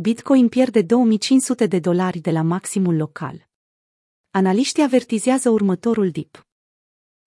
[0.00, 3.48] Bitcoin pierde 2500 de dolari de la maximul local.
[4.30, 6.46] Analiștii avertizează următorul dip.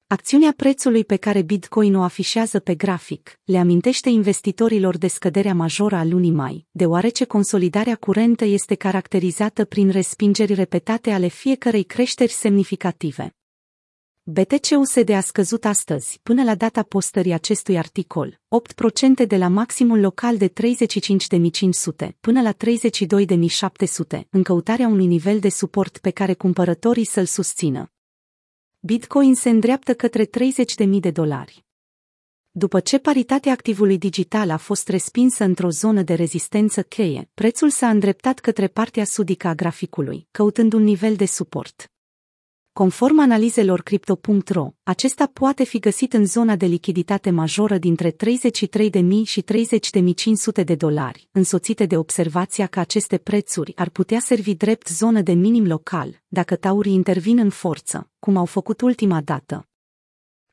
[0.08, 5.96] Acțiunea prețului pe care Bitcoin o afișează pe grafic le amintește investitorilor de scăderea majoră
[5.96, 13.36] a lunii mai, deoarece consolidarea curentă este caracterizată prin respingeri repetate ale fiecărei creșteri semnificative.
[14.24, 18.40] BTC-USD a scăzut astăzi, până la data postării acestui articol,
[19.24, 25.50] 8% de la maximul local de 35.500 până la 32.700, în căutarea unui nivel de
[25.50, 27.92] suport pe care cumpărătorii să-l susțină.
[28.79, 31.65] Bitcoin se îndreaptă către 30.000 de dolari.
[32.52, 37.90] După ce paritatea activului digital a fost respinsă într-o zonă de rezistență cheie, prețul s-a
[37.90, 41.91] îndreptat către partea sudică a graficului, căutând un nivel de suport.
[42.73, 48.17] Conform analizelor Crypto.ro, acesta poate fi găsit în zona de lichiditate majoră dintre 33.000
[49.23, 55.22] și 30.500 de dolari, însoțite de observația că aceste prețuri ar putea servi drept zonă
[55.22, 59.70] de minim local, dacă taurii intervin în forță, cum au făcut ultima dată.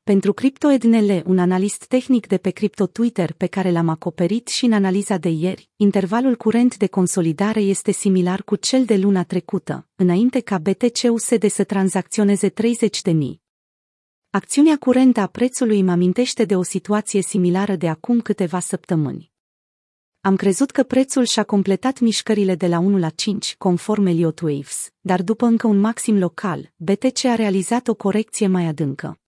[0.08, 4.72] Pentru CryptoEdnele, un analist tehnic de pe Crypto Twitter pe care l-am acoperit și în
[4.72, 10.40] analiza de ieri, intervalul curent de consolidare este similar cu cel de luna trecută, înainte
[10.40, 13.42] ca BTC-USD să tranzacționeze 30 de mii.
[14.30, 19.32] Acțiunea curentă a prețului îmi amintește de o situație similară de acum câteva săptămâni.
[20.20, 24.92] Am crezut că prețul și-a completat mișcările de la 1 la 5, conform Elliott Waves,
[25.00, 29.18] dar după încă un maxim local, BTC a realizat o corecție mai adâncă.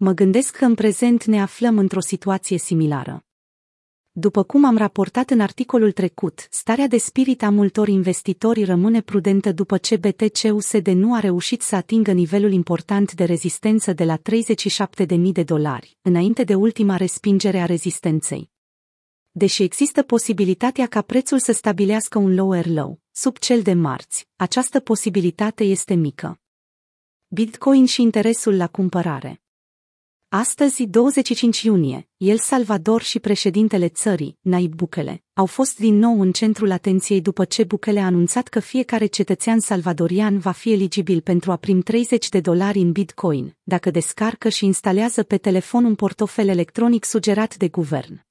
[0.00, 3.24] Mă gândesc că în prezent ne aflăm într-o situație similară.
[4.10, 9.52] După cum am raportat în articolul trecut, starea de spirit a multor investitori rămâne prudentă
[9.52, 15.32] după ce BTC-USD nu a reușit să atingă nivelul important de rezistență de la 37.000
[15.32, 18.50] de dolari, înainte de ultima respingere a rezistenței.
[19.30, 24.80] Deși există posibilitatea ca prețul să stabilească un lower low, sub cel de marți, această
[24.80, 26.40] posibilitate este mică.
[27.28, 29.42] Bitcoin și interesul la cumpărare
[30.30, 36.32] Astăzi, 25 iunie, El Salvador și președintele țării, Naib Bukele, au fost din nou în
[36.32, 41.50] centrul atenției după ce Bukele a anunțat că fiecare cetățean salvadorian va fi eligibil pentru
[41.52, 46.48] a prim 30 de dolari în Bitcoin, dacă descarcă și instalează pe telefon un portofel
[46.48, 48.27] electronic sugerat de guvern.